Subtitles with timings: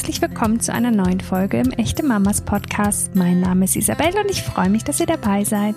[0.00, 3.14] herzlich willkommen zu einer neuen Folge im Echte Mamas Podcast.
[3.14, 5.74] Mein Name ist Isabel und ich freue mich, dass ihr dabei seid.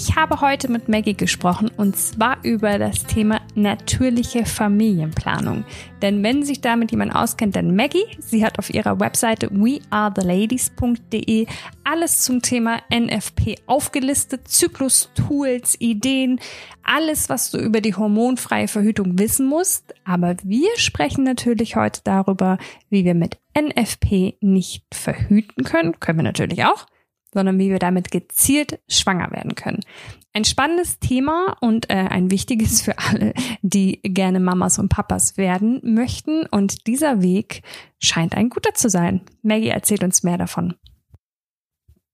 [0.00, 5.64] Ich habe heute mit Maggie gesprochen und zwar über das Thema natürliche Familienplanung.
[6.02, 8.04] Denn wenn sich damit jemand auskennt, dann Maggie.
[8.20, 11.48] Sie hat auf ihrer Webseite weartheladies.de
[11.82, 16.38] alles zum Thema NFP aufgelistet, Zyklus, Tools, Ideen,
[16.84, 19.96] alles, was du über die hormonfreie Verhütung wissen musst.
[20.04, 25.98] Aber wir sprechen natürlich heute darüber, wie wir mit NFP nicht verhüten können.
[25.98, 26.86] Können wir natürlich auch
[27.32, 29.80] sondern wie wir damit gezielt schwanger werden können.
[30.32, 35.80] Ein spannendes Thema und äh, ein wichtiges für alle, die gerne Mamas und Papas werden
[35.82, 36.46] möchten.
[36.46, 37.62] Und dieser Weg
[37.98, 39.22] scheint ein guter zu sein.
[39.42, 40.74] Maggie erzählt uns mehr davon.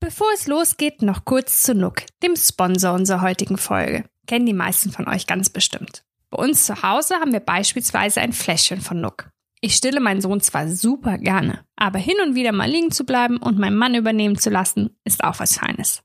[0.00, 4.04] Bevor es losgeht, noch kurz zu Nook, dem Sponsor unserer heutigen Folge.
[4.26, 6.04] Kennen die meisten von euch ganz bestimmt.
[6.30, 9.30] Bei uns zu Hause haben wir beispielsweise ein Fläschchen von Nook.
[9.64, 13.38] Ich stille meinen Sohn zwar super gerne, aber hin und wieder mal liegen zu bleiben
[13.38, 16.02] und meinen Mann übernehmen zu lassen, ist auch was Feines.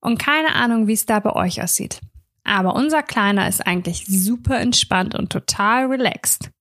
[0.00, 2.00] Und keine Ahnung, wie es da bei euch aussieht.
[2.42, 6.52] Aber unser Kleiner ist eigentlich super entspannt und total relaxed.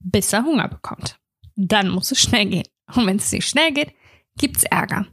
[0.00, 1.18] Bis er Hunger bekommt.
[1.54, 2.68] Dann muss es schnell gehen.
[2.94, 3.92] Und wenn es nicht schnell geht,
[4.38, 5.04] gibt's Ärger.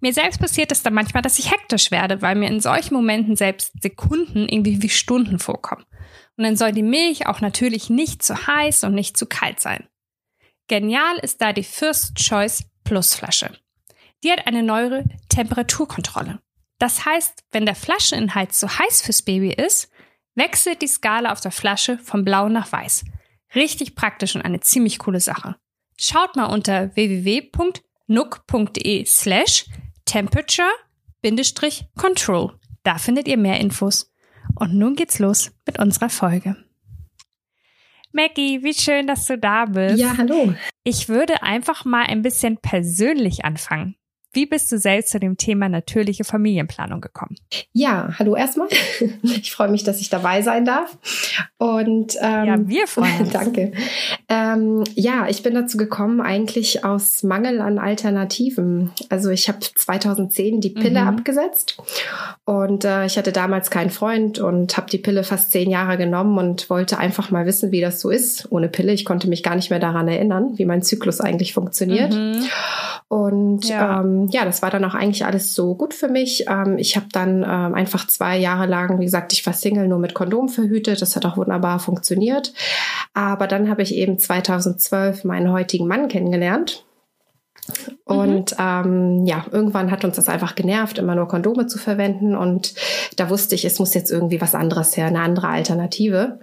[0.00, 3.34] Mir selbst passiert es dann manchmal, dass ich hektisch werde, weil mir in solchen Momenten
[3.34, 5.86] selbst Sekunden irgendwie wie Stunden vorkommen.
[6.36, 9.86] Und dann soll die Milch auch natürlich nicht zu heiß und nicht zu kalt sein.
[10.68, 13.52] Genial ist da die First Choice Plus Flasche.
[14.22, 16.40] Die hat eine neuere Temperaturkontrolle.
[16.78, 19.90] Das heißt, wenn der Flascheninhalt zu heiß fürs Baby ist,
[20.34, 23.04] wechselt die Skala auf der Flasche von blau nach weiß.
[23.54, 25.56] Richtig praktisch und eine ziemlich coole Sache.
[25.98, 29.66] Schaut mal unter www.nook.de slash
[30.06, 32.58] temperature-control.
[32.82, 34.10] Da findet ihr mehr Infos.
[34.54, 36.56] Und nun geht's los mit unserer Folge.
[38.12, 39.98] Maggie, wie schön, dass du da bist.
[39.98, 40.54] Ja, hallo.
[40.82, 43.96] Ich würde einfach mal ein bisschen persönlich anfangen.
[44.32, 47.36] Wie bist du selbst zu dem Thema natürliche Familienplanung gekommen?
[47.72, 48.68] Ja, hallo erstmal.
[49.22, 50.96] Ich freue mich, dass ich dabei sein darf.
[51.58, 53.32] Und ähm, ja, wir freuen uns.
[53.32, 53.72] danke.
[54.28, 58.90] Ähm, ja, ich bin dazu gekommen eigentlich aus Mangel an Alternativen.
[59.08, 61.08] Also ich habe 2010 die Pille mhm.
[61.08, 61.78] abgesetzt
[62.44, 66.38] und äh, ich hatte damals keinen Freund und habe die Pille fast zehn Jahre genommen
[66.38, 68.92] und wollte einfach mal wissen, wie das so ist ohne Pille.
[68.92, 72.14] Ich konnte mich gar nicht mehr daran erinnern, wie mein Zyklus eigentlich funktioniert.
[72.14, 72.44] Mhm.
[73.08, 74.00] Und ja.
[74.00, 76.46] ähm, ja, das war dann auch eigentlich alles so gut für mich.
[76.48, 79.98] Ähm, ich habe dann ähm, einfach zwei Jahre lang, wie gesagt, ich war Single nur
[79.98, 81.02] mit Kondom verhütet.
[81.02, 82.52] Das hat auch wunderbar funktioniert.
[83.14, 86.84] Aber dann habe ich eben 2012 meinen heutigen Mann kennengelernt.
[88.04, 88.56] Und mhm.
[88.58, 92.34] ähm, ja, irgendwann hat uns das einfach genervt, immer nur Kondome zu verwenden.
[92.34, 92.74] Und
[93.16, 96.40] da wusste ich, es muss jetzt irgendwie was anderes her, eine andere Alternative.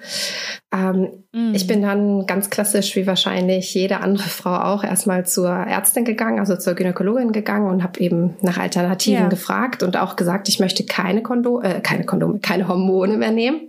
[0.73, 1.53] Ähm, mhm.
[1.53, 6.39] Ich bin dann ganz klassisch, wie wahrscheinlich jede andere Frau auch, erstmal zur Ärztin gegangen,
[6.39, 9.29] also zur Gynäkologin gegangen und habe eben nach Alternativen ja.
[9.29, 13.67] gefragt und auch gesagt, ich möchte keine Kondome, äh, keine Kondome, keine Hormone mehr nehmen.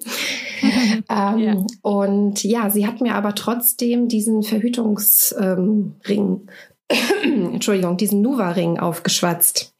[1.10, 1.54] ähm, ja.
[1.82, 6.48] Und ja, sie hat mir aber trotzdem diesen Verhütungsring
[7.22, 9.74] Entschuldigung, diesen Nuva-Ring aufgeschwatzt.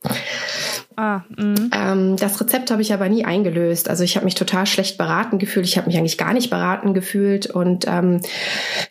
[1.01, 1.71] Ah, mhm.
[1.73, 3.89] ähm, das Rezept habe ich aber nie eingelöst.
[3.89, 5.65] Also ich habe mich total schlecht beraten gefühlt.
[5.65, 8.21] Ich habe mich eigentlich gar nicht beraten gefühlt und ähm,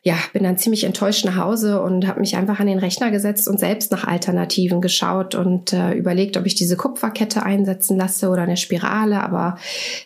[0.03, 3.49] ja, bin dann ziemlich enttäuscht nach Hause und habe mich einfach an den Rechner gesetzt
[3.49, 8.43] und selbst nach Alternativen geschaut und äh, überlegt, ob ich diese Kupferkette einsetzen lasse oder
[8.43, 9.21] eine Spirale.
[9.21, 9.57] Aber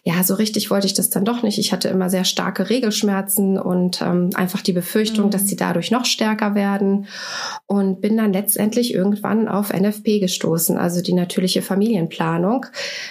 [0.03, 1.59] ja, so richtig wollte ich das dann doch nicht.
[1.59, 5.31] Ich hatte immer sehr starke Regelschmerzen und ähm, einfach die Befürchtung, mhm.
[5.31, 7.05] dass sie dadurch noch stärker werden
[7.67, 12.65] und bin dann letztendlich irgendwann auf NFP gestoßen, also die natürliche Familie Familienplanung.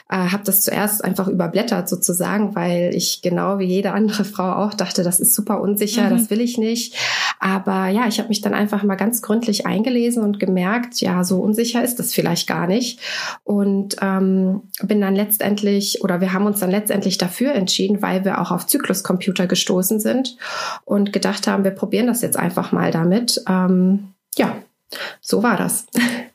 [0.09, 4.75] Äh, habe das zuerst einfach überblättert sozusagen, weil ich genau wie jede andere Frau auch
[4.75, 6.11] dachte, das ist super unsicher, mhm.
[6.11, 6.97] das will ich nicht.
[7.39, 11.41] Aber ja, ich habe mich dann einfach mal ganz gründlich eingelesen und gemerkt, ja, so
[11.41, 13.01] unsicher ist das vielleicht gar nicht.
[13.45, 18.41] Und ähm, bin dann letztendlich oder wir haben uns dann letztendlich dafür entschieden, weil wir
[18.41, 20.37] auch auf Zykluscomputer gestoßen sind
[20.85, 23.43] und gedacht haben, wir probieren das jetzt einfach mal damit.
[23.49, 24.57] Ähm, ja,
[25.21, 25.87] so war das.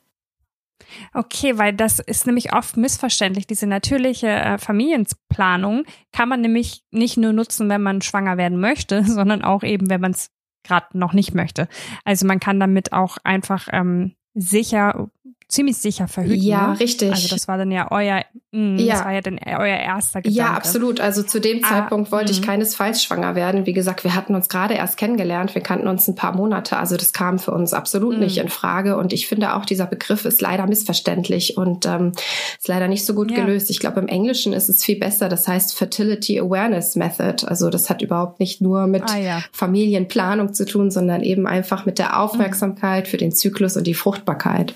[1.16, 3.46] Okay, weil das ist nämlich oft missverständlich.
[3.46, 9.02] Diese natürliche äh, Familienplanung kann man nämlich nicht nur nutzen, wenn man schwanger werden möchte,
[9.06, 10.30] sondern auch eben, wenn man es
[10.62, 11.68] gerade noch nicht möchte.
[12.04, 15.08] Also man kann damit auch einfach ähm, sicher,
[15.48, 16.42] ziemlich sicher verhüten.
[16.42, 16.80] Ja, ne?
[16.80, 17.10] richtig.
[17.10, 18.24] Also das war dann ja euer
[18.56, 18.94] Mm, ja.
[18.94, 20.38] Das war ja dann euer erster Gedanke.
[20.38, 20.98] Ja, absolut.
[20.98, 22.44] Also zu dem ah, Zeitpunkt wollte ich mm.
[22.44, 23.66] keinesfalls schwanger werden.
[23.66, 25.54] Wie gesagt, wir hatten uns gerade erst kennengelernt.
[25.54, 26.78] Wir kannten uns ein paar Monate.
[26.78, 28.20] Also das kam für uns absolut mm.
[28.20, 28.96] nicht in Frage.
[28.96, 32.12] Und ich finde auch, dieser Begriff ist leider missverständlich und ähm,
[32.58, 33.44] ist leider nicht so gut ja.
[33.44, 33.68] gelöst.
[33.68, 35.28] Ich glaube, im Englischen ist es viel besser.
[35.28, 37.46] Das heißt Fertility Awareness Method.
[37.46, 39.42] Also das hat überhaupt nicht nur mit ah, ja.
[39.52, 44.74] Familienplanung zu tun, sondern eben einfach mit der Aufmerksamkeit für den Zyklus und die Fruchtbarkeit.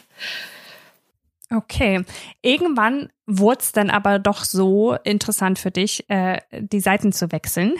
[1.53, 2.05] Okay.
[2.43, 7.75] Irgendwann wurde es dann aber doch so interessant für dich, äh, die Seiten zu wechseln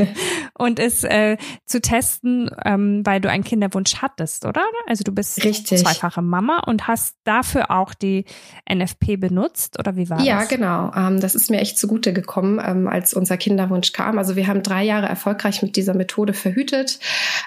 [0.58, 4.62] und es äh, zu testen, ähm, weil du einen Kinderwunsch hattest, oder?
[4.86, 5.80] Also du bist Richtig.
[5.80, 8.26] zweifache Mama und hast dafür auch die
[8.70, 10.50] NFP benutzt, oder wie war ja, das?
[10.50, 10.92] Ja, genau.
[10.94, 14.18] Ähm, das ist mir echt zugute gekommen, ähm, als unser Kinderwunsch kam.
[14.18, 17.00] Also wir haben drei Jahre erfolgreich mit dieser Methode verhütet.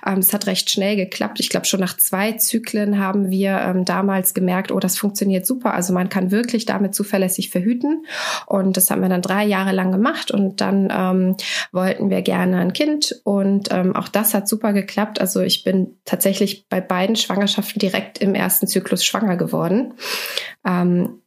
[0.06, 1.40] Ähm, es hat recht schnell geklappt.
[1.40, 5.74] Ich glaube, schon nach zwei Zyklen haben wir ähm, damals gemerkt, oh, das funktioniert super.
[5.74, 8.06] Also man kann wirklich damit zuverlässig sich verhüten.
[8.46, 11.38] Und das haben wir dann drei Jahre lang gemacht und dann ähm,
[11.72, 15.20] wollten wir gerne ein Kind und ähm, auch das hat super geklappt.
[15.20, 19.94] Also ich bin tatsächlich bei beiden Schwangerschaften direkt im ersten Zyklus schwanger geworden.
[20.66, 21.23] Ähm,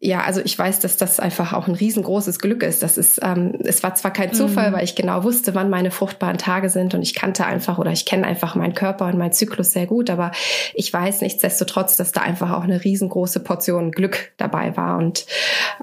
[0.00, 2.82] ja, also ich weiß, dass das einfach auch ein riesengroßes Glück ist.
[2.82, 4.74] Das ist, ähm, es war zwar kein Zufall, mhm.
[4.74, 8.04] weil ich genau wusste, wann meine fruchtbaren Tage sind und ich kannte einfach oder ich
[8.04, 10.32] kenne einfach meinen Körper und meinen Zyklus sehr gut, aber
[10.74, 15.26] ich weiß nichtsdestotrotz, dass da einfach auch eine riesengroße Portion Glück dabei war und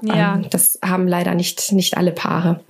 [0.02, 0.40] ähm, ja.
[0.50, 2.60] das haben leider nicht nicht alle Paare.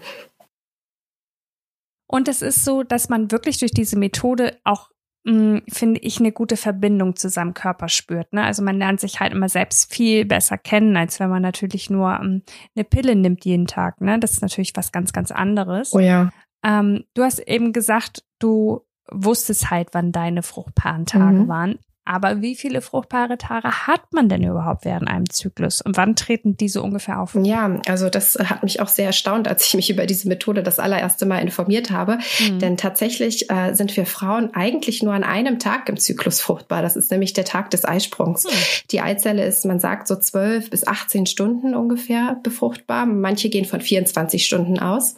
[2.06, 4.90] Und es ist so, dass man wirklich durch diese Methode auch
[5.24, 8.32] finde ich, eine gute Verbindung zu seinem Körper spürt.
[8.32, 8.42] Ne?
[8.42, 12.18] Also man lernt sich halt immer selbst viel besser kennen, als wenn man natürlich nur
[12.18, 12.42] um, ähm,
[12.74, 14.00] eine Pille nimmt jeden Tag.
[14.00, 14.18] Ne?
[14.18, 15.92] Das ist natürlich was ganz, ganz anderes.
[15.92, 16.30] Oh ja.
[16.64, 21.48] Ähm, du hast eben gesagt, du wusstest halt, wann deine fruchtbaren Tage mhm.
[21.48, 21.78] waren.
[22.08, 25.82] Aber wie viele fruchtbare Tage hat man denn überhaupt während einem Zyklus?
[25.82, 27.36] Und wann treten diese ungefähr auf?
[27.42, 30.78] Ja, also das hat mich auch sehr erstaunt, als ich mich über diese Methode das
[30.78, 32.18] allererste Mal informiert habe.
[32.40, 32.60] Mhm.
[32.60, 36.80] Denn tatsächlich äh, sind wir Frauen eigentlich nur an einem Tag im Zyklus fruchtbar.
[36.80, 38.44] Das ist nämlich der Tag des Eisprungs.
[38.44, 38.48] Mhm.
[38.90, 43.04] Die Eizelle ist, man sagt, so 12 bis 18 Stunden ungefähr befruchtbar.
[43.04, 45.16] Manche gehen von 24 Stunden aus.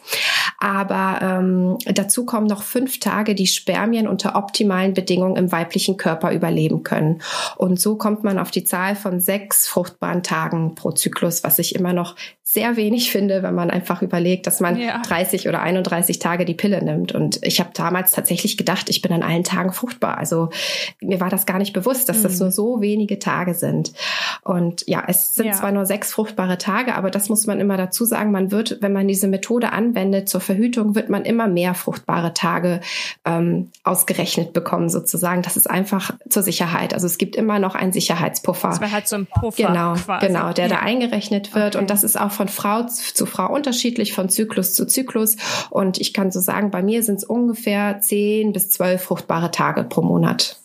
[0.59, 6.33] Aber ähm, dazu kommen noch fünf Tage, die Spermien unter optimalen Bedingungen im weiblichen Körper
[6.33, 7.21] überleben können.
[7.57, 11.75] Und so kommt man auf die Zahl von sechs fruchtbaren Tagen pro Zyklus, was ich
[11.75, 12.15] immer noch
[12.51, 15.01] sehr wenig finde, wenn man einfach überlegt, dass man ja.
[15.07, 17.13] 30 oder 31 Tage die Pille nimmt.
[17.13, 20.17] Und ich habe damals tatsächlich gedacht, ich bin an allen Tagen fruchtbar.
[20.17, 20.49] Also
[20.99, 22.23] mir war das gar nicht bewusst, dass mhm.
[22.23, 23.93] das nur so wenige Tage sind.
[24.41, 25.53] Und ja, es sind ja.
[25.53, 28.33] zwar nur sechs fruchtbare Tage, aber das muss man immer dazu sagen.
[28.33, 32.81] Man wird, wenn man diese Methode anwendet zur Verhütung, wird man immer mehr fruchtbare Tage
[33.23, 35.41] ähm, ausgerechnet bekommen, sozusagen.
[35.41, 36.93] Das ist einfach zur Sicherheit.
[36.93, 38.67] Also es gibt immer noch einen Sicherheitspuffer.
[38.67, 39.67] Das wäre halt so ein Puffer.
[39.67, 40.27] Genau, quasi.
[40.27, 40.75] genau, der ja.
[40.75, 41.75] da eingerechnet wird.
[41.75, 41.81] Okay.
[41.81, 45.37] Und das ist auch von Frau zu Frau unterschiedlich, von Zyklus zu Zyklus.
[45.69, 49.83] Und ich kann so sagen, bei mir sind es ungefähr zehn bis zwölf fruchtbare Tage
[49.83, 50.59] pro Monat.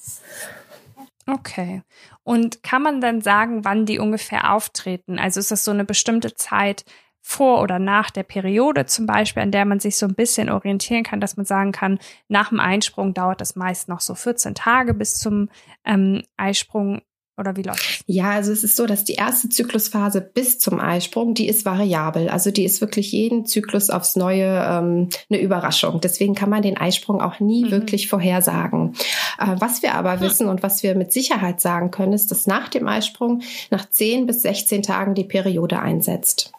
[1.26, 1.82] Okay.
[2.22, 5.18] Und kann man dann sagen, wann die ungefähr auftreten?
[5.18, 6.86] Also ist das so eine bestimmte Zeit
[7.20, 11.02] vor oder nach der Periode zum Beispiel, an der man sich so ein bisschen orientieren
[11.02, 11.98] kann, dass man sagen kann,
[12.28, 15.50] nach dem Einsprung dauert das meist noch so 14 Tage bis zum
[15.84, 17.02] ähm, Eisprung
[17.38, 17.98] oder wie läuft das?
[18.06, 22.28] Ja, also es ist so, dass die erste Zyklusphase bis zum Eisprung, die ist variabel.
[22.28, 26.00] Also die ist wirklich jeden Zyklus aufs Neue ähm, eine Überraschung.
[26.00, 27.70] Deswegen kann man den Eisprung auch nie mhm.
[27.70, 28.94] wirklich vorhersagen.
[29.38, 32.68] Äh, was wir aber wissen und was wir mit Sicherheit sagen können, ist, dass nach
[32.68, 36.52] dem Eisprung nach 10 bis 16 Tagen die Periode einsetzt.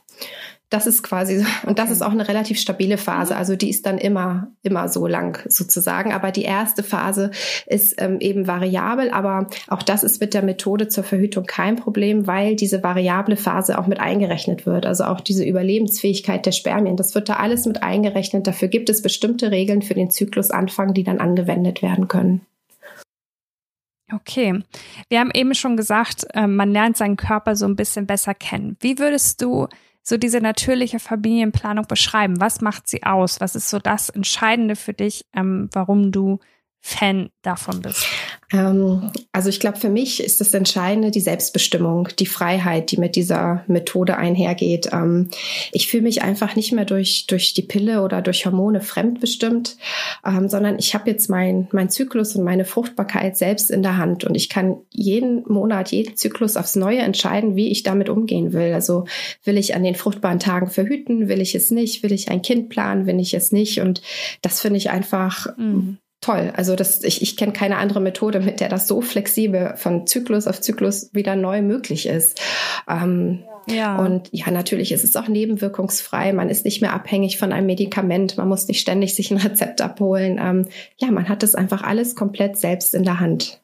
[0.69, 3.33] Das ist quasi, und das ist auch eine relativ stabile Phase.
[3.33, 3.39] Mhm.
[3.39, 6.11] Also die ist dann immer, immer so lang sozusagen.
[6.11, 7.31] Aber die erste Phase
[7.65, 9.11] ist ähm, eben variabel.
[9.11, 13.79] Aber auch das ist mit der Methode zur Verhütung kein Problem, weil diese variable Phase
[13.79, 14.85] auch mit eingerechnet wird.
[14.85, 16.97] Also auch diese Überlebensfähigkeit der Spermien.
[16.97, 18.45] Das wird da alles mit eingerechnet.
[18.45, 22.41] Dafür gibt es bestimmte Regeln für den Zyklusanfang, die dann angewendet werden können.
[24.13, 24.63] Okay,
[25.09, 28.77] wir haben eben schon gesagt, ähm, man lernt seinen Körper so ein bisschen besser kennen.
[28.79, 29.67] Wie würdest du
[30.07, 32.39] so diese natürliche Familienplanung beschreiben?
[32.39, 33.41] Was macht sie aus?
[33.41, 36.39] Was ist so das Entscheidende für dich, ähm, warum du
[36.79, 38.07] Fan davon bist?
[38.53, 43.15] Ähm, also ich glaube, für mich ist das Entscheidende die Selbstbestimmung, die Freiheit, die mit
[43.15, 44.89] dieser Methode einhergeht.
[44.93, 45.29] Ähm,
[45.71, 49.77] ich fühle mich einfach nicht mehr durch, durch die Pille oder durch Hormone fremdbestimmt,
[50.25, 54.23] ähm, sondern ich habe jetzt mein, mein Zyklus und meine Fruchtbarkeit selbst in der Hand.
[54.23, 58.73] Und ich kann jeden Monat, jeden Zyklus aufs Neue entscheiden, wie ich damit umgehen will.
[58.73, 59.05] Also
[59.43, 62.69] will ich an den fruchtbaren Tagen verhüten, will ich es nicht, will ich ein Kind
[62.69, 63.81] planen, will ich es nicht?
[63.81, 64.01] Und
[64.41, 66.53] das finde ich einfach mhm toll.
[66.55, 70.47] Also das, ich, ich kenne keine andere Methode, mit der das so flexibel von Zyklus
[70.47, 72.41] auf Zyklus wieder neu möglich ist.
[72.87, 73.97] Ähm, Ja.
[73.97, 76.31] Und ja, natürlich ist es auch nebenwirkungsfrei.
[76.31, 78.37] Man ist nicht mehr abhängig von einem Medikament.
[78.37, 80.39] Man muss nicht ständig sich ein Rezept abholen.
[80.41, 80.67] Ähm,
[80.97, 83.61] ja, man hat es einfach alles komplett selbst in der Hand.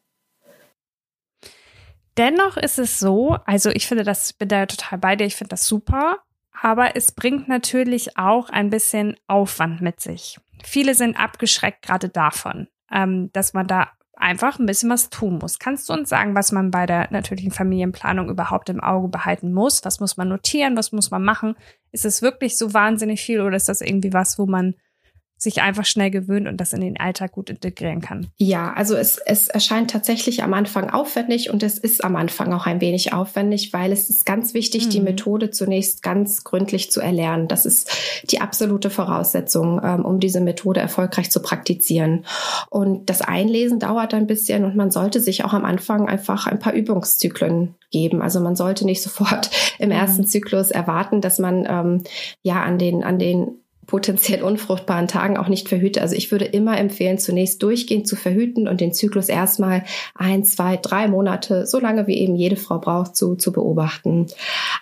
[2.18, 5.50] Dennoch ist es so, also ich finde das, bin da total bei dir, ich finde
[5.50, 6.18] das super,
[6.62, 10.38] aber es bringt natürlich auch ein bisschen Aufwand mit sich.
[10.64, 15.60] Viele sind abgeschreckt gerade davon, ähm, dass man da einfach ein bisschen was tun muss.
[15.60, 19.84] Kannst du uns sagen, was man bei der natürlichen Familienplanung überhaupt im Auge behalten muss?
[19.84, 20.78] Was muss man notieren?
[20.78, 21.56] Was muss man machen?
[21.92, 24.76] Ist es wirklich so wahnsinnig viel oder ist das irgendwie was, wo man
[25.44, 28.28] sich einfach schnell gewöhnt und das in den Alltag gut integrieren kann.
[28.38, 32.66] Ja, also es, es erscheint tatsächlich am Anfang aufwendig und es ist am Anfang auch
[32.66, 34.90] ein wenig aufwendig, weil es ist ganz wichtig, mhm.
[34.90, 37.48] die Methode zunächst ganz gründlich zu erlernen.
[37.48, 37.92] Das ist
[38.32, 42.26] die absolute Voraussetzung, ähm, um diese Methode erfolgreich zu praktizieren.
[42.70, 46.60] Und das Einlesen dauert ein bisschen und man sollte sich auch am Anfang einfach ein
[46.60, 48.22] paar Übungszyklen geben.
[48.22, 49.96] Also man sollte nicht sofort im mhm.
[49.96, 52.04] ersten Zyklus erwarten, dass man ähm,
[52.42, 56.02] ja an den an den potenziell unfruchtbaren Tagen auch nicht verhüte.
[56.02, 59.84] Also ich würde immer empfehlen, zunächst durchgehend zu verhüten und den Zyklus erstmal
[60.16, 64.28] ein, zwei, drei Monate, so lange wie eben jede Frau braucht, zu, zu beobachten.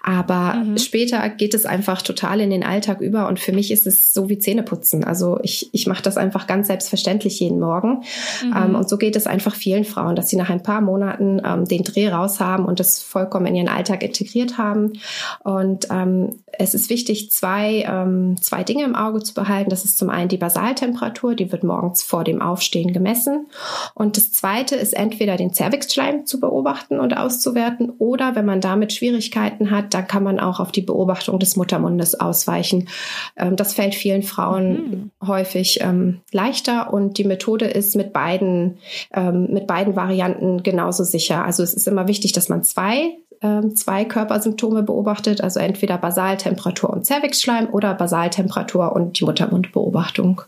[0.03, 0.77] Aber mhm.
[0.77, 4.29] später geht es einfach total in den Alltag über und für mich ist es so
[4.29, 5.03] wie Zähneputzen.
[5.03, 8.03] Also ich, ich mache das einfach ganz selbstverständlich jeden Morgen.
[8.43, 8.55] Mhm.
[8.55, 11.65] Ähm, und so geht es einfach vielen Frauen, dass sie nach ein paar Monaten ähm,
[11.65, 14.93] den Dreh raus haben und das vollkommen in ihren Alltag integriert haben.
[15.43, 19.69] Und ähm, es ist wichtig, zwei, ähm, zwei Dinge im Auge zu behalten.
[19.69, 23.47] Das ist zum einen die Basaltemperatur, die wird morgens vor dem Aufstehen gemessen.
[23.93, 28.93] Und das zweite ist entweder den Cervixschleim zu beobachten und auszuwerten oder wenn man damit
[28.93, 32.87] Schwierigkeiten hat, dann kann man auch auf die Beobachtung des Muttermundes ausweichen.
[33.37, 35.27] Ähm, das fällt vielen Frauen mhm.
[35.27, 38.77] häufig ähm, leichter und die Methode ist mit beiden,
[39.13, 41.43] ähm, mit beiden Varianten genauso sicher.
[41.43, 43.17] Also es ist immer wichtig, dass man zwei
[43.73, 50.43] zwei Körpersymptome beobachtet, also entweder Basaltemperatur und Cervixschleim oder Basaltemperatur und die Muttermundbeobachtung.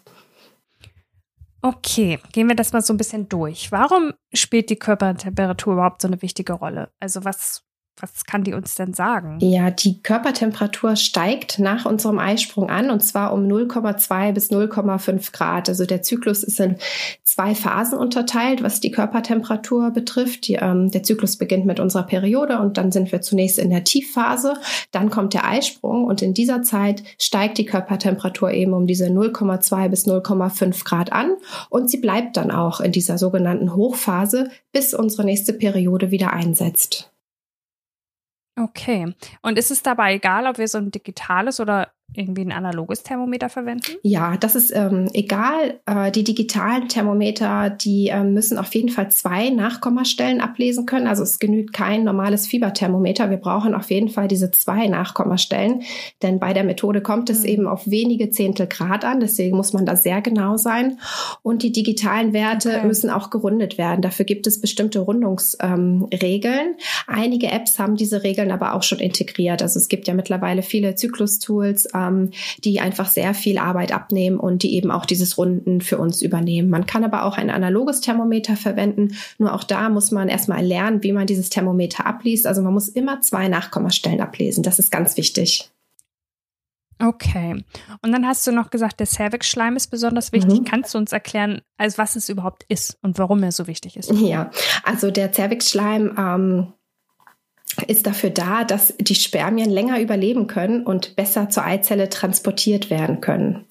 [1.64, 3.72] Okay, gehen wir das mal so ein bisschen durch.
[3.72, 6.90] Warum spielt die Körpertemperatur überhaupt so eine wichtige Rolle?
[7.00, 7.64] Also was
[8.00, 9.38] was kann die uns denn sagen?
[9.40, 15.70] Ja, die Körpertemperatur steigt nach unserem Eisprung an und zwar um 0,2 bis 0,5 Grad.
[15.70, 16.78] Also der Zyklus ist in
[17.24, 20.48] zwei Phasen unterteilt, was die Körpertemperatur betrifft.
[20.48, 23.84] Die, ähm, der Zyklus beginnt mit unserer Periode und dann sind wir zunächst in der
[23.84, 24.56] Tiefphase.
[24.92, 29.90] Dann kommt der Eisprung und in dieser Zeit steigt die Körpertemperatur eben um diese 0,2
[29.90, 31.36] bis 0,5 Grad an
[31.70, 37.13] und sie bleibt dann auch in dieser sogenannten Hochphase, bis unsere nächste Periode wieder einsetzt.
[38.58, 39.14] Okay.
[39.42, 43.50] Und ist es dabei egal, ob wir so ein digitales oder irgendwie ein analoges Thermometer
[43.50, 43.94] verwenden?
[44.04, 45.80] Ja, das ist ähm, egal.
[45.86, 51.08] Äh, die digitalen Thermometer, die äh, müssen auf jeden Fall zwei Nachkommastellen ablesen können.
[51.08, 53.30] Also es genügt kein normales Fieberthermometer.
[53.30, 55.84] Wir brauchen auf jeden Fall diese zwei Nachkommastellen,
[56.22, 57.50] denn bei der Methode kommt es mhm.
[57.50, 59.20] eben auf wenige Zehntel Grad an.
[59.20, 61.00] Deswegen muss man da sehr genau sein.
[61.42, 62.88] Und die digitalen Werte okay.
[62.88, 64.02] müssen auch gerundet werden.
[64.02, 66.68] Dafür gibt es bestimmte Rundungsregeln.
[66.68, 66.76] Ähm,
[67.08, 69.62] Einige Apps haben diese Regeln aber auch schon integriert.
[69.62, 72.32] Also es gibt ja mittlerweile viele Zyklus-Tools ähm,
[72.64, 76.70] die einfach sehr viel Arbeit abnehmen und die eben auch dieses Runden für uns übernehmen.
[76.70, 79.16] Man kann aber auch ein analoges Thermometer verwenden.
[79.38, 82.48] Nur auch da muss man erstmal lernen, wie man dieses Thermometer abliest.
[82.48, 84.64] Also man muss immer zwei Nachkommastellen ablesen.
[84.64, 85.70] Das ist ganz wichtig.
[87.00, 87.64] Okay.
[88.02, 90.62] Und dann hast du noch gesagt, der Cervix-Schleim ist besonders wichtig.
[90.62, 90.66] Mhm.
[90.66, 94.12] Kannst du uns erklären, also was es überhaupt ist und warum er so wichtig ist?
[94.12, 94.52] Ja,
[94.84, 96.74] also der Cervix-Schleim ähm,
[97.88, 103.20] ist dafür da, dass die Spermien länger überleben können und besser zur Eizelle transportiert werden
[103.22, 103.66] können.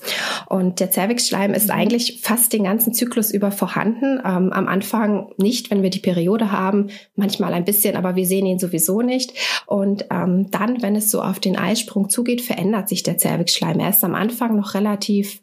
[0.48, 1.74] Und der Zervixschleim ist mhm.
[1.74, 4.18] eigentlich fast den ganzen Zyklus über vorhanden.
[4.24, 8.46] Ähm, am Anfang nicht, wenn wir die Periode haben, manchmal ein bisschen, aber wir sehen
[8.46, 9.34] ihn sowieso nicht.
[9.66, 13.78] Und ähm, dann, wenn es so auf den Eisprung zugeht, verändert sich der Zervixschleim.
[13.78, 15.40] Er ist am Anfang noch relativ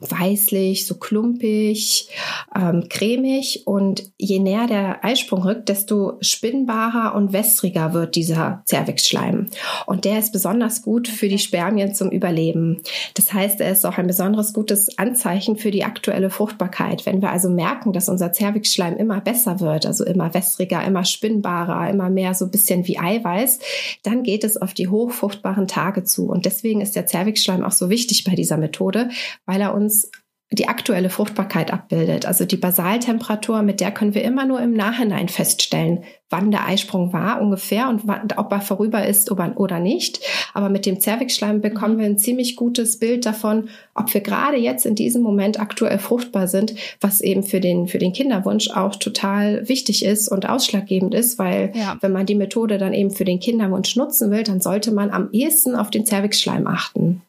[0.00, 2.08] weißlich, so klumpig,
[2.54, 3.66] ähm, cremig.
[3.66, 9.46] Und je näher der Eisprung rückt, desto spinnbarer und wässriger wird dieser Zervixschleim.
[9.86, 12.82] Und der ist besonders gut für die Spermien zum Überleben.
[13.14, 17.06] Das heißt, er ist auch ein besonders gutes Anzeichen für die aktuelle Fruchtbarkeit.
[17.06, 21.90] Wenn wir also merken, dass unser Zervixschleim immer besser wird, also immer wässriger, immer spinnbarer,
[21.90, 23.58] immer mehr so ein bisschen wie Eiweiß,
[24.02, 26.28] dann geht es auf die hochfruchtbaren Tage zu.
[26.28, 29.10] Und deswegen ist der Zervixschleim auch so wichtig bei dieser Methode,
[29.46, 30.10] weil er uns
[30.50, 32.24] die aktuelle Fruchtbarkeit abbildet.
[32.24, 37.12] Also die Basaltemperatur, mit der können wir immer nur im Nachhinein feststellen, wann der Eisprung
[37.12, 40.20] war ungefähr und wann, ob er vorüber ist oder nicht.
[40.54, 44.86] Aber mit dem Zervixschleim bekommen wir ein ziemlich gutes Bild davon, ob wir gerade jetzt
[44.86, 49.68] in diesem Moment aktuell fruchtbar sind, was eben für den, für den Kinderwunsch auch total
[49.68, 51.98] wichtig ist und ausschlaggebend ist, weil ja.
[52.00, 55.28] wenn man die Methode dann eben für den Kinderwunsch nutzen will, dann sollte man am
[55.32, 57.22] ehesten auf den Zervixschleim achten.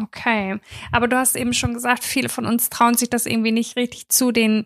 [0.00, 0.58] Okay,
[0.92, 4.08] aber du hast eben schon gesagt, viele von uns trauen sich das irgendwie nicht richtig
[4.08, 4.64] zu, den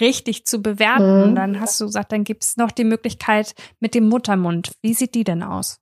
[0.00, 1.30] richtig zu bewerten.
[1.30, 1.34] Mhm.
[1.34, 4.72] Dann hast du gesagt, dann gibt es noch die Möglichkeit mit dem Muttermund.
[4.80, 5.78] Wie sieht die denn aus?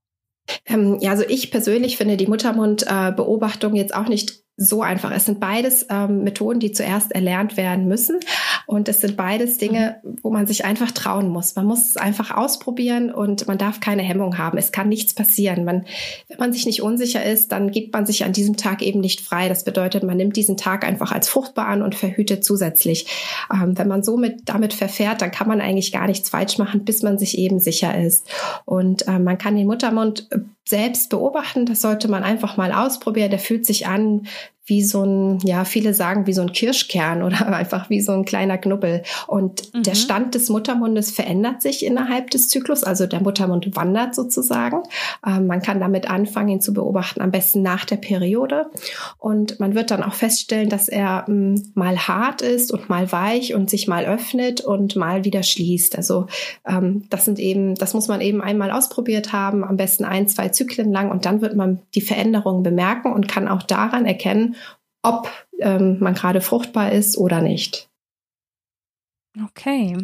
[0.66, 5.11] Ähm, ja, also ich persönlich finde die Muttermundbeobachtung jetzt auch nicht so einfach.
[5.11, 8.21] Es sind beides ähm, Methoden, die zuerst erlernt werden müssen.
[8.67, 11.57] Und es sind beides Dinge, wo man sich einfach trauen muss.
[11.57, 14.59] Man muss es einfach ausprobieren und man darf keine Hemmung haben.
[14.59, 15.64] Es kann nichts passieren.
[15.64, 15.87] Man,
[16.29, 19.23] wenn man sich nicht unsicher ist, dann gibt man sich an diesem Tag eben nicht
[19.23, 19.49] frei.
[19.49, 23.07] Das bedeutet, man nimmt diesen Tag einfach als fruchtbar an und verhütet zusätzlich.
[23.50, 27.02] Ähm, wenn man somit damit verfährt, dann kann man eigentlich gar nichts falsch machen, bis
[27.02, 28.29] man sich eben sicher ist.
[28.67, 30.29] Und äh, man kann den Muttermund
[30.69, 31.67] selbst beobachten.
[31.67, 33.31] Das sollte man einfach mal ausprobieren.
[33.31, 34.26] Der fühlt sich an
[34.67, 38.25] wie so ein, ja, viele sagen wie so ein Kirschkern oder einfach wie so ein
[38.25, 39.02] kleiner Knubbel.
[39.26, 39.83] Und mhm.
[39.83, 44.83] der Stand des Muttermundes verändert sich innerhalb des Zyklus, also der Muttermund wandert sozusagen.
[45.26, 48.67] Ähm, man kann damit anfangen, ihn zu beobachten, am besten nach der Periode.
[49.19, 53.55] Und man wird dann auch feststellen, dass er ähm, mal hart ist und mal weich
[53.55, 55.97] und sich mal öffnet und mal wieder schließt.
[55.97, 56.26] Also
[56.67, 60.50] ähm, das sind eben, das muss man eben einmal ausprobiert haben, am besten ein, zwei
[60.50, 64.55] Zyklen lang und dann wird man die Veränderungen bemerken und kann auch daran erkennen,
[65.02, 67.88] ob ähm, man gerade fruchtbar ist oder nicht.
[69.45, 69.97] Okay.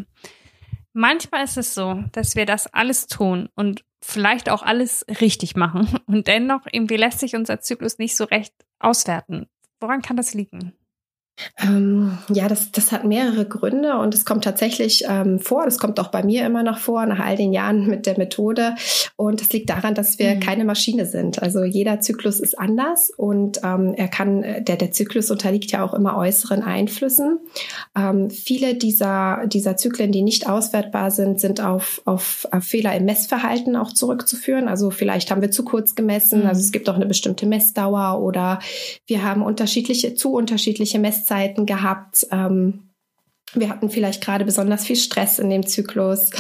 [0.93, 5.99] Manchmal ist es so, dass wir das alles tun und vielleicht auch alles richtig machen
[6.07, 9.47] und dennoch irgendwie lässt sich unser Zyklus nicht so recht auswerten.
[9.81, 10.73] Woran kann das liegen?
[11.63, 15.65] Ähm, ja, das, das hat mehrere Gründe und es kommt tatsächlich ähm, vor.
[15.65, 18.75] Das kommt auch bei mir immer noch vor, nach all den Jahren mit der Methode.
[19.17, 20.41] Und das liegt daran, dass wir mhm.
[20.41, 21.43] keine Maschine sind.
[21.43, 25.93] Also jeder Zyklus ist anders und ähm, er kann, der, der Zyklus unterliegt ja auch
[25.93, 27.39] immer äußeren Einflüssen.
[27.97, 33.05] Ähm, viele dieser, dieser Zyklen, die nicht auswertbar sind, sind auf, auf, auf Fehler im
[33.05, 34.69] Messverhalten auch zurückzuführen.
[34.69, 36.43] Also vielleicht haben wir zu kurz gemessen.
[36.43, 36.47] Mhm.
[36.47, 38.61] Also es gibt auch eine bestimmte Messdauer oder
[39.07, 42.27] wir haben unterschiedliche, zu unterschiedliche Messzeiten Zeiten gehabt.
[42.31, 42.86] Ähm,
[43.61, 46.31] wir hatten vielleicht gerade besonders viel Stress in dem Zyklus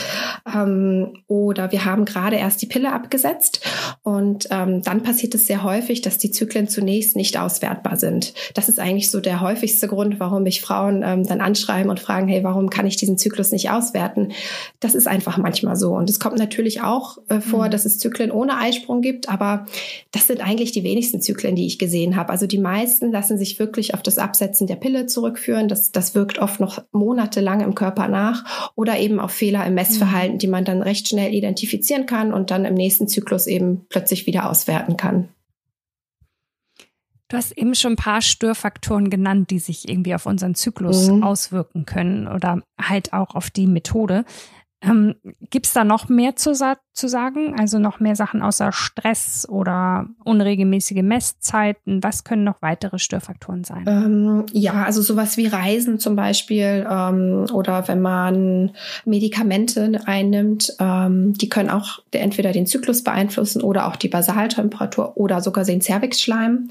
[0.52, 3.60] ähm, oder wir haben gerade erst die Pille abgesetzt
[4.02, 8.34] und ähm, dann passiert es sehr häufig, dass die Zyklen zunächst nicht auswertbar sind.
[8.54, 12.28] Das ist eigentlich so der häufigste Grund, warum mich Frauen ähm, dann anschreiben und fragen,
[12.28, 14.32] hey, warum kann ich diesen Zyklus nicht auswerten?
[14.80, 17.70] Das ist einfach manchmal so und es kommt natürlich auch äh, vor, mhm.
[17.70, 19.66] dass es Zyklen ohne Eisprung gibt, aber
[20.12, 22.30] das sind eigentlich die wenigsten Zyklen, die ich gesehen habe.
[22.30, 25.68] Also die meisten lassen sich wirklich auf das Absetzen der Pille zurückführen.
[25.68, 30.34] Das, das wirkt oft noch monatelang im Körper nach oder eben auf Fehler im Messverhalten,
[30.34, 30.38] mhm.
[30.38, 34.50] die man dann recht schnell identifizieren kann und dann im nächsten Zyklus eben plötzlich wieder
[34.50, 35.28] auswerten kann.
[37.28, 41.24] Du hast eben schon ein paar Störfaktoren genannt, die sich irgendwie auf unseren Zyklus mhm.
[41.24, 44.24] auswirken können oder halt auch auf die Methode.
[44.82, 45.14] Ähm,
[45.50, 47.58] Gibt es da noch mehr zu, zu, sagen?
[47.58, 52.02] Also noch mehr Sachen außer Stress oder unregelmäßige Messzeiten?
[52.02, 53.84] Was können noch weitere Störfaktoren sein?
[53.86, 58.72] Ähm, ja, also sowas wie Reisen zum Beispiel ähm, oder wenn man
[59.06, 65.40] Medikamente einnimmt, ähm, die können auch entweder den Zyklus beeinflussen oder auch die Basaltemperatur oder
[65.40, 66.68] sogar den Cervixschleim.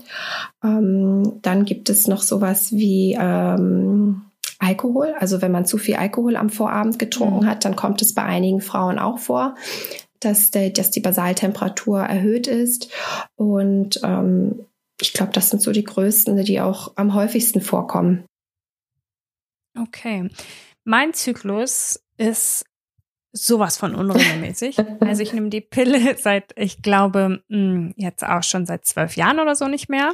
[0.63, 4.24] Ähm, dann gibt es noch sowas wie ähm,
[4.59, 5.13] Alkohol.
[5.19, 7.49] Also wenn man zu viel Alkohol am Vorabend getrunken mhm.
[7.49, 9.55] hat, dann kommt es bei einigen Frauen auch vor,
[10.19, 12.91] dass, der, dass die Basaltemperatur erhöht ist.
[13.35, 14.65] Und ähm,
[15.01, 18.25] ich glaube, das sind so die größten, die auch am häufigsten vorkommen.
[19.77, 20.29] Okay.
[20.85, 22.65] Mein Zyklus ist
[23.33, 24.77] sowas von unregelmäßig.
[25.01, 29.39] also ich nehme die Pille seit, ich glaube, hm, jetzt auch schon seit zwölf Jahren
[29.39, 30.13] oder so nicht mehr.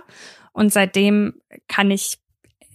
[0.53, 1.35] Und seitdem
[1.67, 2.20] kann ich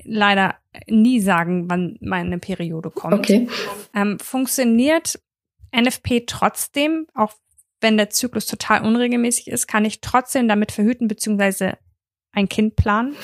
[0.06, 0.56] leider
[0.88, 3.14] nie sagen, wann meine Periode kommt.
[3.14, 3.48] Okay.
[3.94, 5.18] Ähm, funktioniert
[5.74, 7.32] NFP trotzdem, auch
[7.80, 11.72] wenn der Zyklus total unregelmäßig ist, kann ich trotzdem damit verhüten bzw.
[12.32, 13.14] ein Kind planen?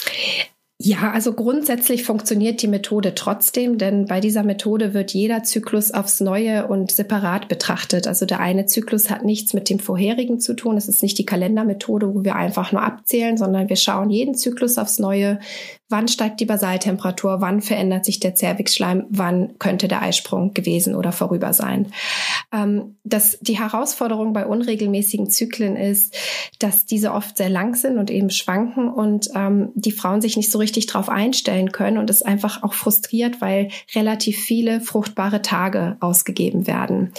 [0.85, 6.19] Ja, also grundsätzlich funktioniert die Methode trotzdem, denn bei dieser Methode wird jeder Zyklus aufs
[6.19, 8.09] Neue und separat betrachtet.
[8.09, 10.77] Also der eine Zyklus hat nichts mit dem vorherigen zu tun.
[10.77, 14.77] Es ist nicht die Kalendermethode, wo wir einfach nur abzählen, sondern wir schauen jeden Zyklus
[14.77, 15.39] aufs Neue.
[15.93, 21.13] Wann steigt die Basaltemperatur, wann verändert sich der Zervixschleim, wann könnte der Eisprung gewesen oder
[21.13, 21.93] vorüber sein.
[22.53, 26.17] Ähm, das, die Herausforderung bei unregelmäßigen Zyklen ist,
[26.59, 30.51] dass diese oft sehr lang sind und eben schwanken und ähm, die Frauen sich nicht
[30.51, 35.97] so richtig darauf einstellen können und es einfach auch frustriert, weil relativ viele fruchtbare Tage
[36.01, 37.13] ausgegeben werden.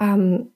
[0.00, 0.50] Ähm,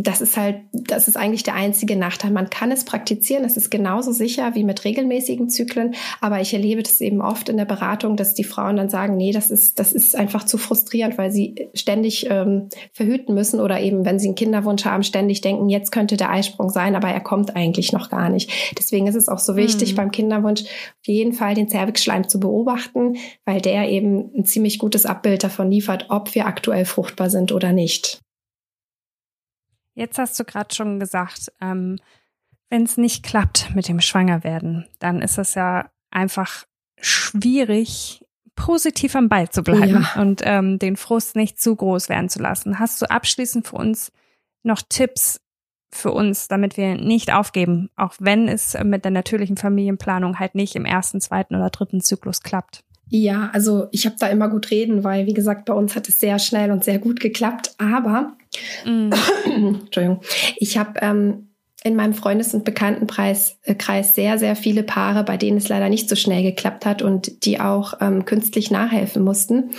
[0.00, 2.30] das ist halt, das ist eigentlich der einzige Nachteil.
[2.30, 6.84] Man kann es praktizieren, es ist genauso sicher wie mit regelmäßigen Zyklen, aber ich erlebe
[6.84, 9.92] das eben oft in der Beratung, dass die Frauen dann sagen, nee, das ist, das
[9.92, 14.36] ist einfach zu frustrierend, weil sie ständig ähm, verhüten müssen oder eben, wenn sie einen
[14.36, 18.28] Kinderwunsch haben, ständig denken, jetzt könnte der Eisprung sein, aber er kommt eigentlich noch gar
[18.28, 18.52] nicht.
[18.78, 19.96] Deswegen ist es auch so wichtig, mhm.
[19.96, 25.06] beim Kinderwunsch auf jeden Fall den Zervixschleim zu beobachten, weil der eben ein ziemlich gutes
[25.06, 28.20] Abbild davon liefert, ob wir aktuell fruchtbar sind oder nicht.
[29.98, 31.98] Jetzt hast du gerade schon gesagt, ähm,
[32.70, 36.66] wenn es nicht klappt mit dem Schwangerwerden, dann ist es ja einfach
[37.00, 40.22] schwierig, positiv am Ball zu bleiben ja.
[40.22, 42.78] und ähm, den Frust nicht zu groß werden zu lassen.
[42.78, 44.12] Hast du abschließend für uns
[44.62, 45.40] noch Tipps
[45.90, 50.76] für uns, damit wir nicht aufgeben, auch wenn es mit der natürlichen Familienplanung halt nicht
[50.76, 52.84] im ersten, zweiten oder dritten Zyklus klappt?
[53.08, 56.20] Ja, also ich habe da immer gut reden, weil wie gesagt, bei uns hat es
[56.20, 57.74] sehr schnell und sehr gut geklappt.
[57.78, 58.36] Aber
[58.84, 59.12] mm.
[59.44, 60.20] Entschuldigung,
[60.56, 61.48] ich habe ähm,
[61.84, 65.88] in meinem Freundes- und Bekanntenkreis äh, Kreis sehr, sehr viele Paare, bei denen es leider
[65.88, 69.70] nicht so schnell geklappt hat und die auch ähm, künstlich nachhelfen mussten.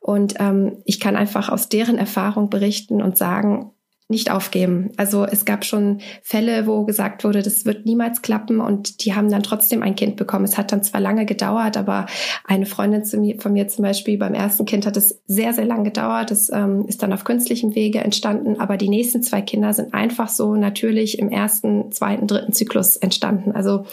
[0.00, 3.72] Und ähm, ich kann einfach aus deren Erfahrung berichten und sagen,
[4.10, 4.90] nicht aufgeben.
[4.96, 9.30] Also es gab schon Fälle, wo gesagt wurde, das wird niemals klappen und die haben
[9.30, 10.44] dann trotzdem ein Kind bekommen.
[10.44, 12.06] Es hat dann zwar lange gedauert, aber
[12.44, 16.30] eine Freundin von mir zum Beispiel beim ersten Kind hat es sehr, sehr lang gedauert.
[16.30, 20.28] Das ähm, ist dann auf künstlichem Wege entstanden, aber die nächsten zwei Kinder sind einfach
[20.28, 23.52] so natürlich im ersten, zweiten, dritten Zyklus entstanden.
[23.52, 23.86] Also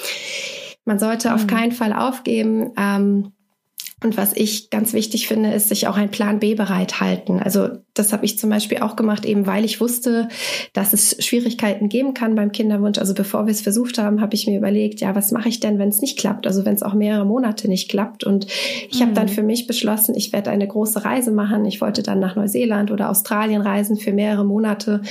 [0.86, 1.36] man sollte mhm.
[1.36, 2.71] auf keinen Fall aufgeben.
[2.77, 3.34] Ähm,
[4.03, 7.39] und was ich ganz wichtig finde, ist sich auch ein Plan B bereithalten.
[7.39, 10.27] Also das habe ich zum Beispiel auch gemacht, eben weil ich wusste,
[10.73, 12.99] dass es Schwierigkeiten geben kann beim Kinderwunsch.
[12.99, 15.79] Also bevor wir es versucht haben, habe ich mir überlegt, ja, was mache ich denn,
[15.79, 16.45] wenn es nicht klappt?
[16.45, 18.23] Also wenn es auch mehrere Monate nicht klappt.
[18.23, 18.45] Und
[18.88, 19.01] ich mhm.
[19.01, 21.65] habe dann für mich beschlossen, ich werde eine große Reise machen.
[21.65, 25.01] Ich wollte dann nach Neuseeland oder Australien reisen für mehrere Monate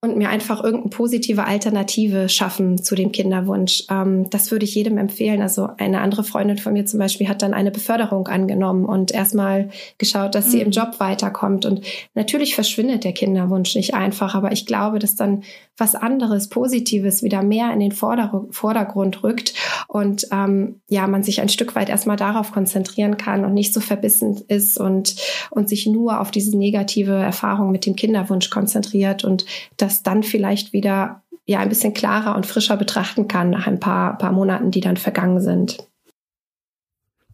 [0.00, 3.82] und mir einfach irgendeine positive Alternative schaffen zu dem Kinderwunsch.
[3.90, 5.42] Ähm, das würde ich jedem empfehlen.
[5.42, 9.70] Also eine andere Freundin von mir zum Beispiel hat dann eine Beförderung angenommen und erstmal
[9.98, 10.66] geschaut, dass sie mhm.
[10.66, 11.66] im Job weiterkommt.
[11.66, 11.84] Und
[12.14, 15.42] natürlich verschwindet der Kinderwunsch nicht einfach, aber ich glaube, dass dann
[15.76, 19.54] was anderes, Positives wieder mehr in den Vorder Vordergrund rückt
[19.86, 23.80] und ähm, ja, man sich ein Stück weit erstmal darauf konzentrieren kann und nicht so
[23.80, 25.16] verbissen ist und,
[25.50, 29.44] und sich nur auf diese negative Erfahrung mit dem Kinderwunsch konzentriert und
[29.88, 34.18] das dann vielleicht wieder ja ein bisschen klarer und frischer betrachten kann nach ein paar,
[34.18, 35.78] paar Monaten, die dann vergangen sind.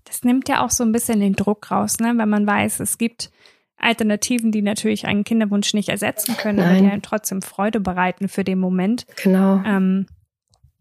[0.04, 2.14] Das nimmt ja auch so ein bisschen den Druck raus, ne?
[2.16, 3.30] wenn man weiß, es gibt
[3.76, 6.68] Alternativen, die natürlich einen Kinderwunsch nicht ersetzen können, Nein.
[6.68, 9.04] aber die einem trotzdem Freude bereiten für den Moment.
[9.22, 9.60] Genau.
[9.66, 10.06] Ähm,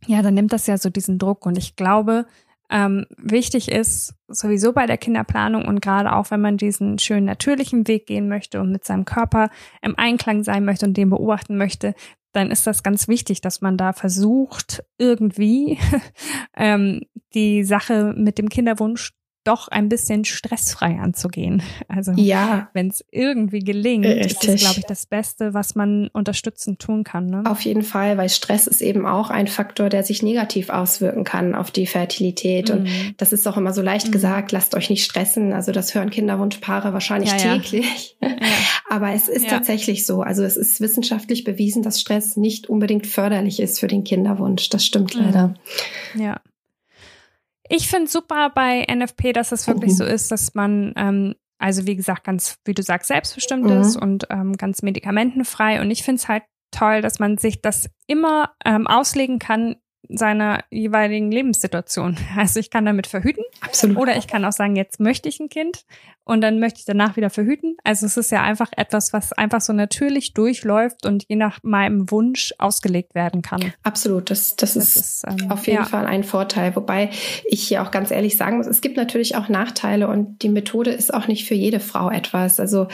[0.05, 1.45] ja, dann nimmt das ja so diesen Druck.
[1.45, 2.25] Und ich glaube,
[2.73, 7.87] ähm, wichtig ist sowieso bei der Kinderplanung und gerade auch, wenn man diesen schönen natürlichen
[7.87, 9.51] Weg gehen möchte und mit seinem Körper
[9.83, 11.93] im Einklang sein möchte und den beobachten möchte,
[12.31, 15.77] dann ist das ganz wichtig, dass man da versucht, irgendwie
[16.57, 17.01] ähm,
[17.35, 21.61] die Sache mit dem Kinderwunsch doch ein bisschen stressfrei anzugehen.
[21.87, 22.69] Also ja.
[22.73, 24.31] wenn es irgendwie gelingt, Richtig.
[24.31, 27.27] ist das, glaube ich, das Beste, was man unterstützend tun kann.
[27.27, 27.43] Ne?
[27.45, 31.55] Auf jeden Fall, weil Stress ist eben auch ein Faktor, der sich negativ auswirken kann
[31.55, 32.69] auf die Fertilität.
[32.69, 32.75] Mhm.
[32.75, 34.11] Und das ist auch immer so leicht mhm.
[34.11, 35.53] gesagt, lasst euch nicht stressen.
[35.53, 38.17] Also das hören Kinderwunschpaare wahrscheinlich ja, täglich.
[38.21, 38.29] Ja.
[38.89, 40.21] Aber es ist tatsächlich so.
[40.21, 44.69] Also es ist wissenschaftlich bewiesen, dass Stress nicht unbedingt förderlich ist für den Kinderwunsch.
[44.69, 45.21] Das stimmt mhm.
[45.21, 45.53] leider.
[46.15, 46.39] Ja.
[47.75, 49.95] Ich finde super bei NFP, dass es wirklich mhm.
[49.95, 53.81] so ist, dass man, ähm, also wie gesagt, ganz, wie du sagst, selbstbestimmt mhm.
[53.81, 55.81] ist und ähm, ganz medikamentenfrei.
[55.81, 59.77] Und ich finde es halt toll, dass man sich das immer ähm, auslegen kann,
[60.09, 62.17] seiner jeweiligen Lebenssituation.
[62.35, 63.43] Also ich kann damit verhüten.
[63.61, 63.97] Absolut.
[63.97, 65.85] Oder ich kann auch sagen, jetzt möchte ich ein Kind
[66.25, 67.77] und dann möchte ich danach wieder verhüten.
[67.83, 72.09] Also es ist ja einfach etwas, was einfach so natürlich durchläuft und je nach meinem
[72.11, 73.73] Wunsch ausgelegt werden kann.
[73.83, 74.29] Absolut.
[74.29, 75.85] Das, das, das ist, ist ähm, auf jeden ja.
[75.85, 76.75] Fall ein Vorteil.
[76.75, 77.11] Wobei
[77.45, 80.91] ich hier auch ganz ehrlich sagen muss, es gibt natürlich auch Nachteile und die Methode
[80.91, 82.59] ist auch nicht für jede Frau etwas.
[82.59, 82.87] Also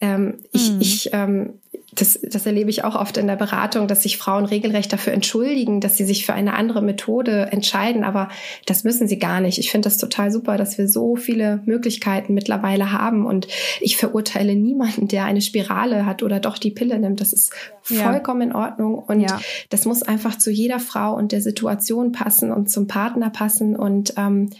[0.00, 0.80] ähm, ich, mhm.
[0.80, 1.60] ich ähm,
[1.94, 5.80] das, das erlebe ich auch oft in der Beratung, dass sich Frauen regelrecht dafür entschuldigen,
[5.80, 8.04] dass sie sich für eine andere Methode entscheiden.
[8.04, 8.28] Aber
[8.66, 9.58] das müssen sie gar nicht.
[9.58, 13.26] Ich finde das total super, dass wir so viele Möglichkeiten mittlerweile haben.
[13.26, 13.48] Und
[13.80, 17.20] ich verurteile niemanden, der eine Spirale hat oder doch die Pille nimmt.
[17.20, 17.52] Das ist
[17.82, 18.46] vollkommen ja.
[18.48, 18.98] in Ordnung.
[18.98, 19.40] Und ja.
[19.70, 23.76] das muss einfach zu jeder Frau und der Situation passen und zum Partner passen.
[23.76, 24.50] Und ähm,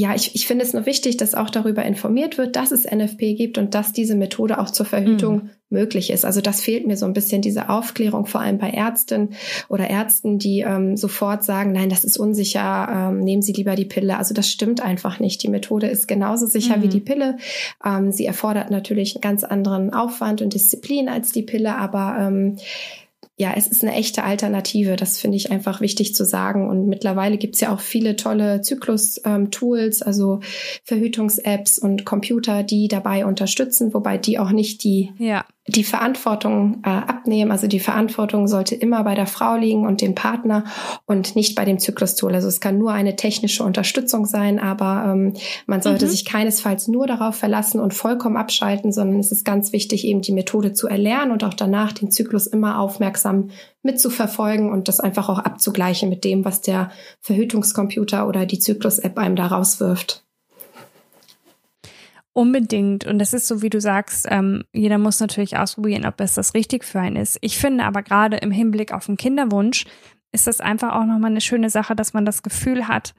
[0.00, 3.34] ja, ich, ich finde es nur wichtig, dass auch darüber informiert wird, dass es NFP
[3.34, 5.50] gibt und dass diese Methode auch zur Verhütung mhm.
[5.68, 6.24] möglich ist.
[6.24, 9.34] Also das fehlt mir so ein bisschen, diese Aufklärung, vor allem bei Ärzten
[9.68, 13.84] oder Ärzten, die ähm, sofort sagen, nein, das ist unsicher, ähm, nehmen Sie lieber die
[13.84, 14.16] Pille.
[14.16, 15.42] Also das stimmt einfach nicht.
[15.42, 16.82] Die Methode ist genauso sicher mhm.
[16.82, 17.36] wie die Pille.
[17.84, 22.56] Ähm, sie erfordert natürlich einen ganz anderen Aufwand und Disziplin als die Pille, aber ähm,
[23.40, 24.96] ja, es ist eine echte Alternative.
[24.96, 26.68] Das finde ich einfach wichtig zu sagen.
[26.68, 30.40] Und mittlerweile gibt es ja auch viele tolle Zyklus-Tools, ähm, also
[30.84, 36.88] Verhütungs-Apps und Computer, die dabei unterstützen, wobei die auch nicht die ja die Verantwortung äh,
[36.88, 37.50] abnehmen.
[37.50, 40.64] Also die Verantwortung sollte immer bei der Frau liegen und dem Partner
[41.06, 42.34] und nicht bei dem Zyklustool.
[42.34, 45.34] Also es kann nur eine technische Unterstützung sein, aber ähm,
[45.66, 46.10] man sollte mhm.
[46.10, 50.32] sich keinesfalls nur darauf verlassen und vollkommen abschalten, sondern es ist ganz wichtig, eben die
[50.32, 53.29] Methode zu erlernen und auch danach den Zyklus immer aufmerksam
[53.82, 56.90] mitzuverfolgen und das einfach auch abzugleichen mit dem, was der
[57.20, 60.24] Verhütungscomputer oder die Zyklus-App einem da rauswirft.
[62.32, 63.06] Unbedingt.
[63.06, 66.54] Und das ist so, wie du sagst, ähm, jeder muss natürlich ausprobieren, ob es das
[66.54, 67.38] richtig für einen ist.
[67.40, 69.84] Ich finde aber gerade im Hinblick auf den Kinderwunsch
[70.32, 73.14] ist das einfach auch nochmal eine schöne Sache, dass man das Gefühl hat,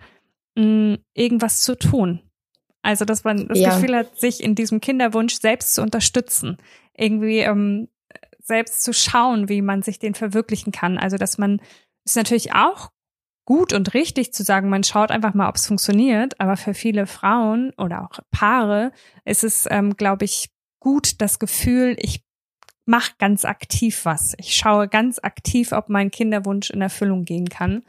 [0.56, 2.22] mh, irgendwas zu tun.
[2.84, 3.76] Also, dass man das ja.
[3.76, 6.58] Gefühl hat, sich in diesem Kinderwunsch selbst zu unterstützen.
[6.96, 7.90] Irgendwie ähm,
[8.44, 10.98] selbst zu schauen, wie man sich den verwirklichen kann.
[10.98, 11.62] Also, dass man
[12.06, 12.92] ist natürlich auch
[13.46, 16.40] gut und richtig zu sagen, man schaut einfach mal, ob es funktioniert.
[16.40, 18.92] Aber für viele Frauen oder auch Paare
[19.26, 20.50] ist es, ähm, glaube ich,
[20.80, 22.24] gut das Gefühl, ich
[22.86, 24.36] mache ganz aktiv was.
[24.38, 27.84] Ich schaue ganz aktiv, ob mein Kinderwunsch in Erfüllung gehen kann.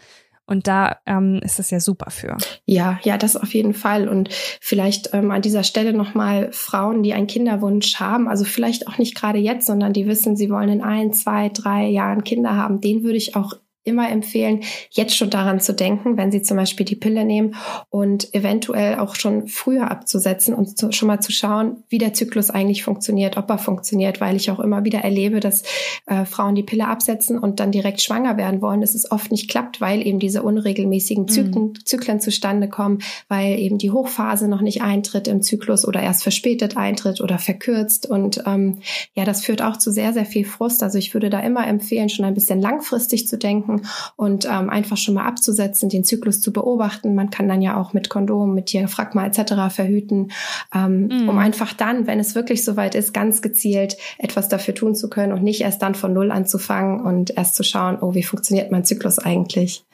[0.47, 2.37] Und da ähm, ist es ja super für.
[2.67, 4.09] Ja, ja, das auf jeden Fall.
[4.09, 4.29] Und
[4.61, 9.15] vielleicht ähm, an dieser Stelle nochmal Frauen, die einen Kinderwunsch haben, also vielleicht auch nicht
[9.15, 13.03] gerade jetzt, sondern die wissen, sie wollen in ein, zwei, drei Jahren Kinder haben, den
[13.05, 16.97] würde ich auch immer empfehlen, jetzt schon daran zu denken, wenn Sie zum Beispiel die
[16.97, 17.57] Pille nehmen
[17.91, 22.51] und eventuell auch schon früher abzusetzen und zu, schon mal zu schauen, wie der Zyklus
[22.51, 25.65] eigentlich funktioniert, ob er funktioniert, weil ich auch immer wieder erlebe, dass
[26.07, 29.51] äh, Frauen die Pille absetzen und dann direkt schwanger werden wollen, dass es oft nicht
[29.51, 31.85] klappt, weil eben diese unregelmäßigen Zyklen, mhm.
[31.85, 36.77] Zyklen zustande kommen, weil eben die Hochphase noch nicht eintritt im Zyklus oder erst verspätet
[36.77, 38.79] eintritt oder verkürzt und ähm,
[39.15, 40.83] ja, das führt auch zu sehr, sehr viel Frust.
[40.83, 44.71] Also ich würde da immer empfehlen, schon ein bisschen langfristig zu denken, machen und ähm,
[44.71, 47.15] einfach schon mal abzusetzen, den Zyklus zu beobachten.
[47.15, 49.75] Man kann dann ja auch mit Kondom, mit Diaphragma etc.
[49.75, 50.33] verhüten,
[50.75, 51.29] ähm, mm.
[51.29, 55.33] um einfach dann, wenn es wirklich soweit ist, ganz gezielt etwas dafür tun zu können
[55.33, 58.85] und nicht erst dann von Null anzufangen und erst zu schauen, oh, wie funktioniert mein
[58.85, 59.85] Zyklus eigentlich?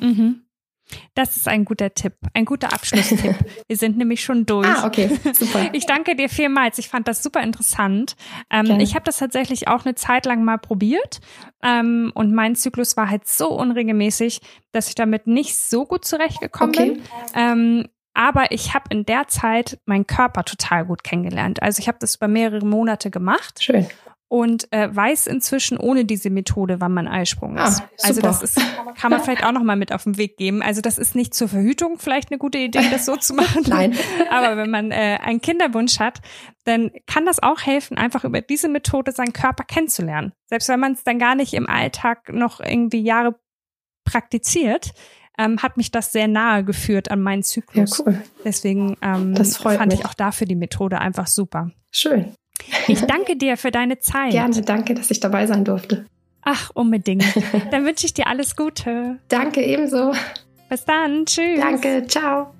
[0.00, 0.45] Mhm.
[1.14, 3.34] Das ist ein guter Tipp, ein guter Abschlusstipp.
[3.68, 4.66] Wir sind nämlich schon durch.
[4.66, 5.70] Ah, okay, super.
[5.72, 6.78] Ich danke dir vielmals.
[6.78, 8.16] Ich fand das super interessant.
[8.50, 11.20] Ähm, ich habe das tatsächlich auch eine Zeit lang mal probiert
[11.62, 14.40] ähm, und mein Zyklus war halt so unregelmäßig,
[14.72, 16.90] dass ich damit nicht so gut zurechtgekommen okay.
[16.92, 17.02] bin.
[17.34, 21.62] Ähm, aber ich habe in der Zeit meinen Körper total gut kennengelernt.
[21.62, 23.62] Also ich habe das über mehrere Monate gemacht.
[23.62, 23.86] Schön
[24.28, 27.80] und äh, weiß inzwischen ohne diese Methode, wann man Eisprung ist.
[27.80, 28.60] Ah, also das ist,
[28.96, 30.62] kann man vielleicht auch noch mal mit auf den Weg geben.
[30.62, 33.64] Also das ist nicht zur Verhütung vielleicht eine gute Idee, das so zu machen.
[33.68, 33.96] Nein.
[34.30, 36.20] Aber wenn man äh, einen Kinderwunsch hat,
[36.64, 40.32] dann kann das auch helfen, einfach über diese Methode seinen Körper kennenzulernen.
[40.46, 43.38] Selbst wenn man es dann gar nicht im Alltag noch irgendwie Jahre
[44.04, 44.92] praktiziert,
[45.38, 47.98] ähm, hat mich das sehr nahe geführt an meinen Zyklus.
[47.98, 48.22] Ja, cool.
[48.44, 50.00] Deswegen ähm, fand mich.
[50.00, 51.70] ich auch dafür die Methode einfach super.
[51.92, 52.34] Schön.
[52.88, 54.32] Ich danke dir für deine Zeit.
[54.32, 56.06] Gerne, danke, dass ich dabei sein durfte.
[56.42, 57.24] Ach, unbedingt.
[57.72, 59.18] Dann wünsche ich dir alles Gute.
[59.28, 60.12] Danke, ebenso.
[60.68, 61.26] Bis dann.
[61.26, 61.60] Tschüss.
[61.60, 62.52] Danke, ciao.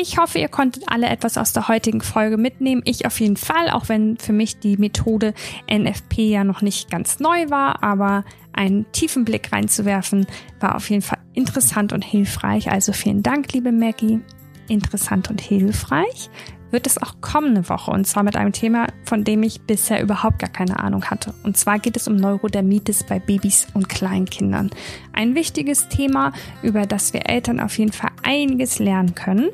[0.00, 2.82] Ich hoffe, ihr konntet alle etwas aus der heutigen Folge mitnehmen.
[2.84, 5.34] Ich auf jeden Fall, auch wenn für mich die Methode
[5.70, 10.26] NFP ja noch nicht ganz neu war, aber einen tiefen Blick reinzuwerfen
[10.60, 12.70] war auf jeden Fall interessant und hilfreich.
[12.70, 14.20] Also vielen Dank, liebe Maggie.
[14.68, 16.30] Interessant und hilfreich
[16.70, 20.38] wird es auch kommende Woche und zwar mit einem Thema, von dem ich bisher überhaupt
[20.38, 21.34] gar keine Ahnung hatte.
[21.44, 24.70] Und zwar geht es um Neurodermitis bei Babys und Kleinkindern.
[25.12, 29.50] Ein wichtiges Thema, über das wir Eltern auf jeden Fall einiges lernen können.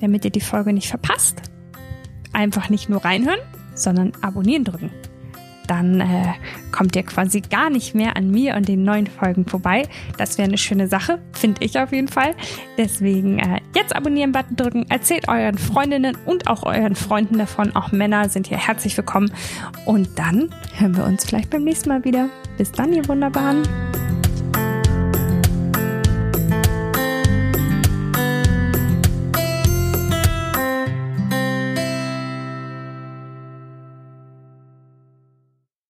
[0.00, 1.42] Damit ihr die Folge nicht verpasst,
[2.32, 3.40] einfach nicht nur reinhören,
[3.74, 4.90] sondern abonnieren drücken
[5.66, 6.34] dann äh,
[6.72, 9.88] kommt ihr quasi gar nicht mehr an mir und den neuen Folgen vorbei.
[10.18, 12.34] Das wäre eine schöne Sache, finde ich auf jeden Fall.
[12.78, 17.74] Deswegen äh, jetzt abonnieren-Button drücken, erzählt euren Freundinnen und auch euren Freunden davon.
[17.76, 19.32] Auch Männer sind hier herzlich willkommen.
[19.86, 22.28] Und dann hören wir uns vielleicht beim nächsten Mal wieder.
[22.56, 23.62] Bis dann, ihr Wunderbaren.